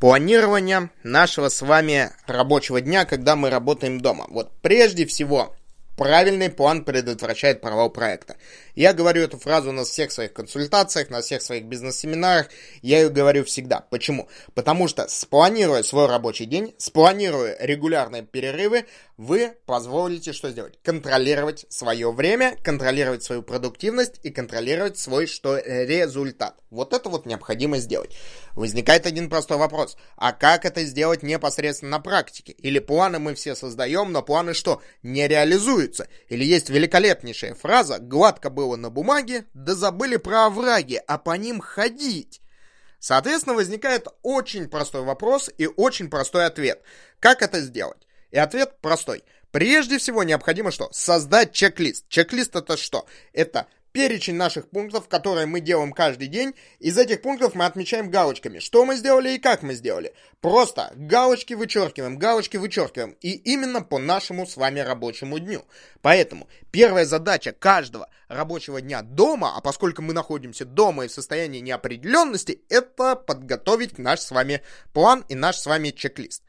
[0.00, 4.26] Планирование нашего с вами рабочего дня, когда мы работаем дома.
[4.28, 5.54] Вот прежде всего,
[5.96, 8.36] правильный план предотвращает провал проекта.
[8.74, 12.48] Я говорю эту фразу на всех своих консультациях, на всех своих бизнес-семинарах.
[12.82, 13.80] Я ее говорю всегда.
[13.90, 14.28] Почему?
[14.54, 18.86] Потому что спланируя свой рабочий день, спланируя регулярные перерывы,
[19.16, 20.78] вы позволите что сделать?
[20.82, 26.56] Контролировать свое время, контролировать свою продуктивность и контролировать свой что результат.
[26.70, 28.16] Вот это вот необходимо сделать.
[28.54, 29.96] Возникает один простой вопрос.
[30.16, 32.52] А как это сделать непосредственно на практике?
[32.52, 34.82] Или планы мы все создаем, но планы что?
[35.04, 35.28] Не
[35.84, 36.08] реализуются?
[36.28, 41.60] Или есть великолепнейшая фраза «гладко было на бумаге, да забыли про овраги, а по ним
[41.60, 42.40] ходить.
[42.98, 46.82] Соответственно, возникает очень простой вопрос и очень простой ответ.
[47.20, 48.06] Как это сделать?
[48.30, 49.24] И ответ простой.
[49.50, 50.88] Прежде всего необходимо что?
[50.90, 52.06] Создать чек-лист.
[52.08, 53.06] Чек-лист это что?
[53.32, 56.54] Это перечень наших пунктов, которые мы делаем каждый день.
[56.80, 60.12] Из этих пунктов мы отмечаем галочками, что мы сделали и как мы сделали.
[60.40, 63.16] Просто галочки вычеркиваем, галочки вычеркиваем.
[63.20, 65.64] И именно по нашему с вами рабочему дню.
[66.02, 71.60] Поэтому первая задача каждого рабочего дня дома, а поскольку мы находимся дома и в состоянии
[71.60, 74.60] неопределенности, это подготовить наш с вами
[74.92, 76.42] план и наш с вами чек-лист.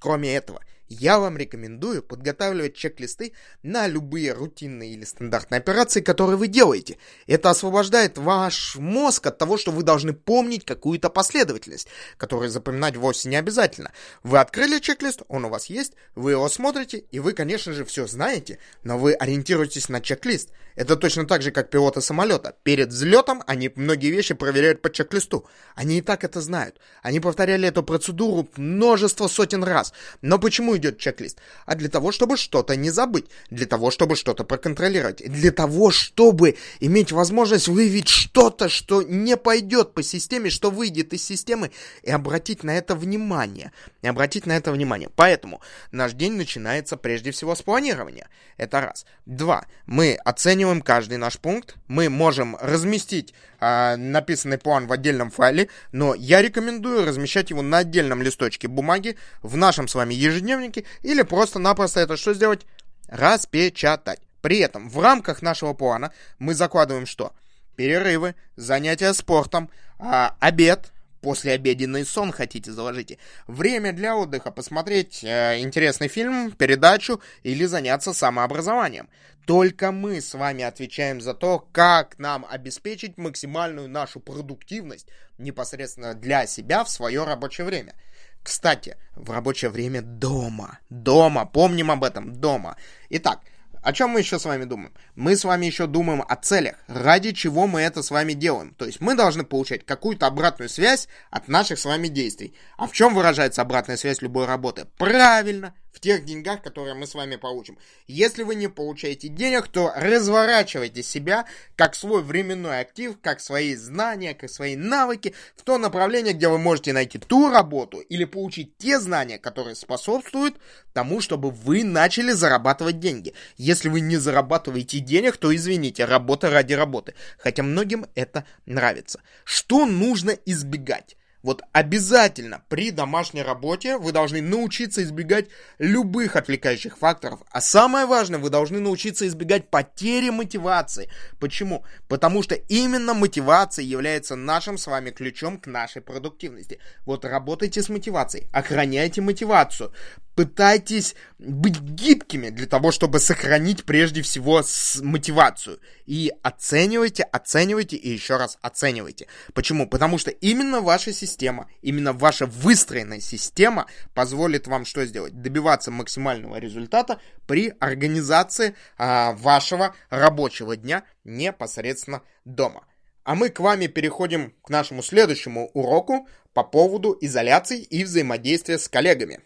[0.00, 0.60] Кроме этого,
[0.92, 6.98] я вам рекомендую подготавливать чек-листы на любые рутинные или стандартные операции, которые вы делаете.
[7.26, 13.28] Это освобождает ваш мозг от того, что вы должны помнить какую-то последовательность, которую запоминать вовсе
[13.28, 13.92] не обязательно.
[14.22, 18.06] Вы открыли чек-лист, он у вас есть, вы его смотрите, и вы, конечно же, все
[18.06, 20.50] знаете, но вы ориентируетесь на чек-лист.
[20.74, 22.56] Это точно так же, как пилоты самолета.
[22.62, 25.46] Перед взлетом они многие вещи проверяют по чек-листу.
[25.74, 26.78] Они и так это знают.
[27.02, 29.92] Они повторяли эту процедуру множество сотен раз.
[30.22, 31.38] Но почему идет чек-лист?
[31.66, 33.26] А для того, чтобы что-то не забыть.
[33.50, 35.22] Для того, чтобы что-то проконтролировать.
[35.26, 41.24] Для того, чтобы иметь возможность выявить что-то, что не пойдет по системе, что выйдет из
[41.24, 41.70] системы,
[42.02, 43.72] и обратить на это внимание.
[44.02, 45.08] И обратить на это внимание.
[45.14, 45.60] Поэтому
[45.92, 48.28] наш день начинается прежде всего с планирования.
[48.56, 49.06] Это раз.
[49.26, 49.66] Два.
[49.86, 51.76] Мы оцениваем каждый наш пункт.
[51.86, 57.78] Мы можем разместить э, написанный план в отдельном файле, но я рекомендую размещать его на
[57.78, 60.71] отдельном листочке бумаги в нашем с вами ежедневнике
[61.02, 62.66] или просто-напросто это что сделать?
[63.08, 64.20] Распечатать.
[64.40, 67.32] При этом в рамках нашего плана мы закладываем что?
[67.76, 73.18] Перерывы, занятия спортом, э, обед, послеобеденный сон хотите, заложите.
[73.46, 79.08] Время для отдыха, посмотреть э, интересный фильм, передачу или заняться самообразованием.
[79.46, 86.46] Только мы с вами отвечаем за то, как нам обеспечить максимальную нашу продуктивность непосредственно для
[86.46, 87.94] себя в свое рабочее время.
[88.42, 90.78] Кстати, в рабочее время дома.
[90.90, 91.46] Дома.
[91.46, 92.34] Помним об этом.
[92.34, 92.76] Дома.
[93.10, 93.40] Итак,
[93.82, 94.92] о чем мы еще с вами думаем?
[95.16, 98.74] Мы с вами еще думаем о целях, ради чего мы это с вами делаем.
[98.74, 102.54] То есть мы должны получать какую-то обратную связь от наших с вами действий.
[102.76, 104.86] А в чем выражается обратная связь любой работы?
[104.98, 107.78] Правильно, в тех деньгах, которые мы с вами получим.
[108.06, 114.34] Если вы не получаете денег, то разворачивайте себя как свой временной актив, как свои знания,
[114.34, 118.98] как свои навыки в то направление, где вы можете найти ту работу или получить те
[118.98, 120.56] знания, которые способствуют
[120.92, 123.34] тому, чтобы вы начали зарабатывать деньги.
[123.56, 127.14] Если вы не зарабатываете денег, то извините, работа ради работы.
[127.38, 129.20] Хотя многим это нравится.
[129.44, 131.16] Что нужно избегать?
[131.42, 135.48] Вот обязательно при домашней работе вы должны научиться избегать
[135.78, 137.40] любых отвлекающих факторов.
[137.50, 141.10] А самое важное, вы должны научиться избегать потери мотивации.
[141.40, 141.84] Почему?
[142.08, 146.78] Потому что именно мотивация является нашим с вами ключом к нашей продуктивности.
[147.04, 149.92] Вот работайте с мотивацией, охраняйте мотивацию,
[150.34, 154.62] пытайтесь быть гибкими для того, чтобы сохранить прежде всего
[155.00, 155.80] мотивацию.
[156.06, 159.26] И оценивайте, оценивайте и еще раз оценивайте.
[159.54, 159.88] Почему?
[159.88, 165.40] Потому что именно ваша система, именно ваша выстроенная система позволит вам что сделать?
[165.40, 172.84] Добиваться максимального результата при организации а, вашего рабочего дня непосредственно дома.
[173.24, 178.88] А мы к вами переходим к нашему следующему уроку по поводу изоляции и взаимодействия с
[178.88, 179.40] коллегами.